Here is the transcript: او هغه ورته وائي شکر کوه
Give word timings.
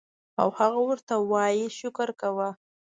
او 0.41 0.47
هغه 0.59 0.79
ورته 0.87 1.13
وائي 1.31 1.63
شکر 1.79 2.09
کوه 2.21 2.47